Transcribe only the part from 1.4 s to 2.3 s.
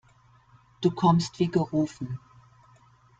gerufen.